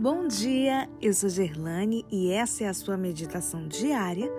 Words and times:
Bom 0.00 0.26
dia, 0.26 0.88
eu 0.98 1.12
sou 1.12 1.28
Gerlane 1.28 2.06
e 2.10 2.30
essa 2.30 2.64
é 2.64 2.68
a 2.68 2.72
sua 2.72 2.96
meditação 2.96 3.68
diária 3.68 4.32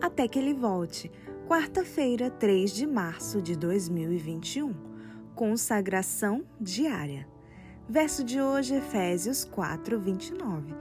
até 0.00 0.26
que 0.26 0.38
ele 0.38 0.54
volte. 0.54 1.12
Quarta-feira, 1.46 2.30
3 2.30 2.72
de 2.72 2.86
março 2.86 3.42
de 3.42 3.54
2021. 3.54 4.72
Consagração 5.34 6.46
diária. 6.58 7.28
Verso 7.86 8.24
de 8.24 8.40
hoje, 8.40 8.74
Efésios 8.74 9.44
4, 9.44 10.00
29. 10.00 10.74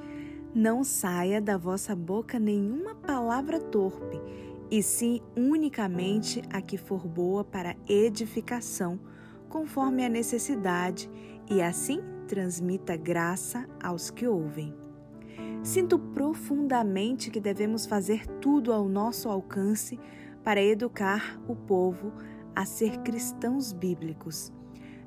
Não 0.55 0.81
saia 0.81 1.41
da 1.41 1.57
vossa 1.57 1.93
boca 1.93 2.39
nenhuma 2.39 2.95
palavra 2.95 3.59
torpe, 3.59 4.17
e 4.71 4.81
sim 4.81 5.19
unicamente 5.35 6.41
a 6.53 6.61
que 6.61 6.77
for 6.77 7.05
boa 7.05 7.43
para 7.43 7.75
edificação, 7.85 8.97
conforme 9.49 10.05
a 10.05 10.09
necessidade, 10.09 11.09
e 11.49 11.61
assim 11.61 11.99
transmita 12.31 12.95
graça 12.95 13.67
aos 13.83 14.09
que 14.09 14.25
ouvem. 14.25 14.73
Sinto 15.61 15.99
profundamente 15.99 17.29
que 17.29 17.41
devemos 17.41 17.85
fazer 17.85 18.25
tudo 18.25 18.71
ao 18.71 18.87
nosso 18.87 19.27
alcance 19.27 19.99
para 20.41 20.63
educar 20.63 21.37
o 21.45 21.57
povo 21.57 22.13
a 22.55 22.63
ser 22.63 22.99
cristãos 22.99 23.73
bíblicos. 23.73 24.49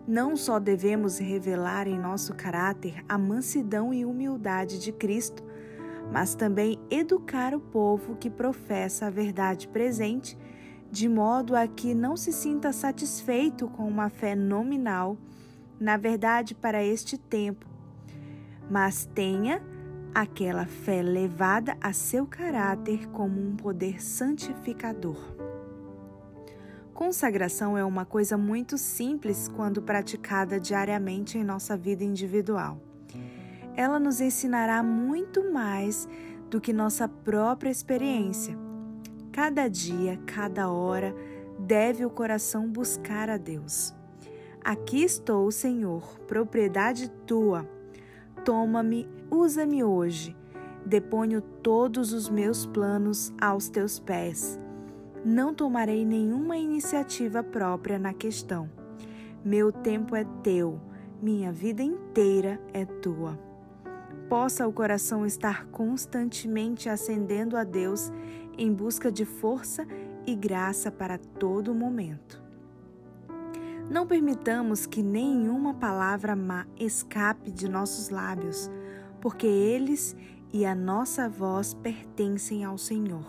Não 0.06 0.36
só 0.36 0.58
devemos 0.58 1.16
revelar 1.16 1.88
em 1.88 1.98
nosso 1.98 2.34
caráter 2.34 3.02
a 3.08 3.16
mansidão 3.16 3.94
e 3.94 4.04
humildade 4.04 4.78
de 4.78 4.92
Cristo, 4.92 5.42
mas 6.12 6.34
também 6.34 6.78
educar 6.90 7.54
o 7.54 7.60
povo 7.60 8.16
que 8.16 8.28
professa 8.28 9.06
a 9.06 9.10
verdade 9.10 9.66
presente, 9.68 10.36
de 10.90 11.08
modo 11.08 11.56
a 11.56 11.66
que 11.66 11.94
não 11.94 12.18
se 12.18 12.30
sinta 12.30 12.70
satisfeito 12.70 13.66
com 13.66 13.88
uma 13.88 14.10
fé 14.10 14.36
nominal 14.36 15.16
na 15.78 15.96
verdade, 15.96 16.54
para 16.54 16.82
este 16.82 17.18
tempo, 17.18 17.66
mas 18.70 19.04
tenha 19.04 19.62
aquela 20.14 20.66
fé 20.66 21.02
levada 21.02 21.76
a 21.80 21.92
seu 21.92 22.26
caráter 22.26 23.08
como 23.08 23.40
um 23.40 23.56
poder 23.56 24.02
santificador. 24.02 25.16
Consagração 26.94 27.76
é 27.76 27.84
uma 27.84 28.04
coisa 28.04 28.38
muito 28.38 28.78
simples 28.78 29.48
quando 29.48 29.82
praticada 29.82 30.60
diariamente 30.60 31.36
em 31.36 31.42
nossa 31.42 31.76
vida 31.76 32.04
individual. 32.04 32.80
Ela 33.76 33.98
nos 33.98 34.20
ensinará 34.20 34.80
muito 34.80 35.52
mais 35.52 36.08
do 36.48 36.60
que 36.60 36.72
nossa 36.72 37.08
própria 37.08 37.70
experiência. 37.70 38.56
Cada 39.32 39.66
dia, 39.66 40.20
cada 40.24 40.70
hora, 40.70 41.12
deve 41.58 42.04
o 42.04 42.10
coração 42.10 42.70
buscar 42.70 43.28
a 43.28 43.36
Deus. 43.36 43.92
Aqui 44.64 45.02
estou, 45.02 45.50
Senhor, 45.50 46.18
propriedade 46.20 47.10
tua. 47.26 47.68
Toma-me, 48.46 49.06
usa-me 49.30 49.84
hoje. 49.84 50.34
Deponho 50.86 51.42
todos 51.42 52.14
os 52.14 52.30
meus 52.30 52.64
planos 52.64 53.30
aos 53.38 53.68
teus 53.68 53.98
pés. 53.98 54.58
Não 55.22 55.52
tomarei 55.52 56.02
nenhuma 56.06 56.56
iniciativa 56.56 57.42
própria 57.42 57.98
na 57.98 58.14
questão. 58.14 58.70
Meu 59.44 59.70
tempo 59.70 60.16
é 60.16 60.24
teu, 60.42 60.80
minha 61.20 61.52
vida 61.52 61.82
inteira 61.82 62.58
é 62.72 62.86
tua. 62.86 63.38
Possa 64.30 64.66
o 64.66 64.72
coração 64.72 65.26
estar 65.26 65.66
constantemente 65.66 66.88
acendendo 66.88 67.58
a 67.58 67.64
Deus 67.64 68.10
em 68.56 68.72
busca 68.72 69.12
de 69.12 69.26
força 69.26 69.86
e 70.26 70.34
graça 70.34 70.90
para 70.90 71.18
todo 71.18 71.74
momento. 71.74 72.43
Não 73.90 74.06
permitamos 74.06 74.86
que 74.86 75.02
nenhuma 75.02 75.74
palavra 75.74 76.34
má 76.34 76.66
escape 76.78 77.50
de 77.50 77.68
nossos 77.68 78.08
lábios, 78.08 78.70
porque 79.20 79.46
eles 79.46 80.16
e 80.52 80.64
a 80.64 80.74
nossa 80.74 81.28
voz 81.28 81.74
pertencem 81.74 82.64
ao 82.64 82.78
Senhor. 82.78 83.26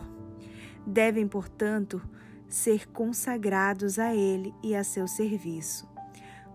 Devem, 0.86 1.28
portanto, 1.28 2.02
ser 2.48 2.88
consagrados 2.88 4.00
a 4.00 4.16
Ele 4.16 4.54
e 4.64 4.76
a 4.76 4.84
seu 4.84 5.08
serviço. 5.08 5.90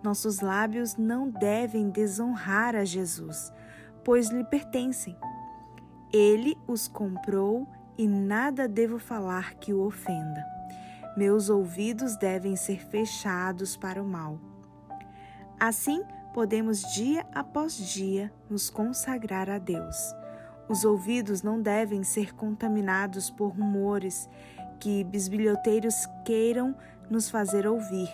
Nossos 0.03 0.41
lábios 0.41 0.97
não 0.97 1.29
devem 1.29 1.91
desonrar 1.91 2.75
a 2.75 2.85
Jesus, 2.85 3.53
pois 4.03 4.31
lhe 4.31 4.45
pertencem. 4.45 5.15
Ele 6.13 6.57
os 6.67 6.89
comprou 6.89 7.69
e 7.99 8.09
nada 8.09 8.67
devo 8.67 8.99
falar 8.99 9.55
que 9.55 9.75
o 9.75 9.83
ofenda. 9.83 10.50
Meus 11.17 11.49
ouvidos 11.49 12.17
devem 12.17 12.55
ser 12.55 12.81
fechados 12.87 13.77
para 13.77 14.03
o 14.03 14.07
mal. 14.07 14.39
Assim, 15.59 16.03
podemos 16.33 16.81
dia 16.95 17.27
após 17.35 17.77
dia 17.77 18.33
nos 18.49 18.71
consagrar 18.71 19.51
a 19.51 19.59
Deus. 19.59 20.15
Os 20.69 20.85
ouvidos 20.85 21.43
não 21.43 21.61
devem 21.61 22.05
ser 22.05 22.33
contaminados 22.35 23.29
por 23.29 23.49
rumores 23.49 24.29
que 24.79 25.05
bisbilhoteiros 25.05 26.07
queiram 26.25 26.75
nos 27.11 27.29
fazer 27.29 27.67
ouvir, 27.67 28.09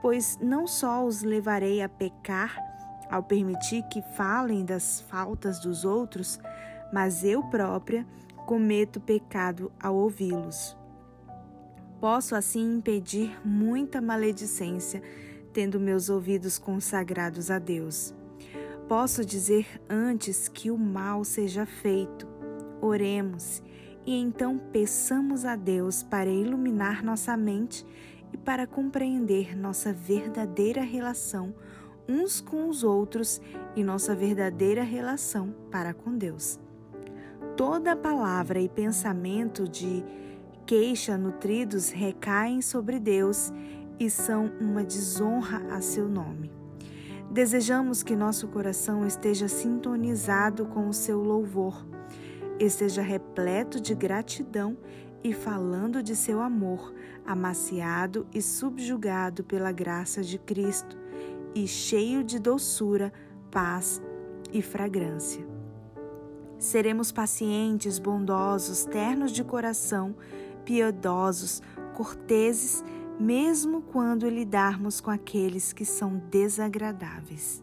pois 0.00 0.38
não 0.40 0.66
só 0.66 1.04
os 1.04 1.22
levarei 1.22 1.82
a 1.82 1.88
pecar 1.88 2.56
ao 3.10 3.22
permitir 3.22 3.82
que 3.84 4.00
falem 4.00 4.64
das 4.64 5.02
faltas 5.02 5.60
dos 5.60 5.84
outros, 5.84 6.40
mas 6.90 7.22
eu 7.22 7.42
própria 7.44 8.06
cometo 8.46 8.98
pecado 8.98 9.70
ao 9.80 9.94
ouvi-los. 9.94 10.81
Posso 12.02 12.34
assim 12.34 12.78
impedir 12.78 13.40
muita 13.46 14.00
maledicência, 14.00 15.00
tendo 15.52 15.78
meus 15.78 16.10
ouvidos 16.10 16.58
consagrados 16.58 17.48
a 17.48 17.60
Deus. 17.60 18.12
Posso 18.88 19.24
dizer 19.24 19.80
antes 19.88 20.48
que 20.48 20.68
o 20.68 20.76
mal 20.76 21.22
seja 21.24 21.64
feito. 21.64 22.26
Oremos 22.80 23.62
e 24.04 24.20
então 24.20 24.58
peçamos 24.58 25.44
a 25.44 25.54
Deus 25.54 26.02
para 26.02 26.28
iluminar 26.28 27.04
nossa 27.04 27.36
mente 27.36 27.86
e 28.32 28.36
para 28.36 28.66
compreender 28.66 29.56
nossa 29.56 29.92
verdadeira 29.92 30.82
relação 30.82 31.54
uns 32.08 32.40
com 32.40 32.68
os 32.68 32.82
outros 32.82 33.40
e 33.76 33.84
nossa 33.84 34.12
verdadeira 34.12 34.82
relação 34.82 35.54
para 35.70 35.94
com 35.94 36.18
Deus. 36.18 36.58
Toda 37.56 37.94
palavra 37.94 38.60
e 38.60 38.68
pensamento 38.68 39.68
de 39.68 40.04
queixa 40.66 41.16
nutridos 41.16 41.90
recaem 41.90 42.62
sobre 42.62 42.98
Deus 42.98 43.52
e 43.98 44.08
são 44.10 44.50
uma 44.60 44.82
desonra 44.82 45.58
a 45.70 45.80
seu 45.80 46.08
nome. 46.08 46.50
Desejamos 47.30 48.02
que 48.02 48.14
nosso 48.14 48.48
coração 48.48 49.06
esteja 49.06 49.48
sintonizado 49.48 50.66
com 50.66 50.88
o 50.88 50.92
seu 50.92 51.22
louvor, 51.22 51.86
esteja 52.58 53.00
repleto 53.00 53.80
de 53.80 53.94
gratidão 53.94 54.76
e 55.24 55.32
falando 55.32 56.02
de 56.02 56.14
seu 56.16 56.40
amor, 56.40 56.92
amaciado 57.24 58.26
e 58.34 58.42
subjugado 58.42 59.44
pela 59.44 59.72
graça 59.72 60.22
de 60.22 60.38
Cristo, 60.38 60.98
e 61.54 61.66
cheio 61.66 62.24
de 62.24 62.38
doçura, 62.38 63.12
paz 63.50 64.02
e 64.52 64.60
fragrância. 64.60 65.46
Seremos 66.58 67.10
pacientes, 67.10 67.98
bondosos, 67.98 68.84
ternos 68.84 69.32
de 69.32 69.42
coração, 69.42 70.14
piedosos, 70.64 71.62
corteses, 71.94 72.84
mesmo 73.18 73.82
quando 73.82 74.28
lidarmos 74.28 75.00
com 75.00 75.10
aqueles 75.10 75.72
que 75.72 75.84
são 75.84 76.20
desagradáveis. 76.30 77.61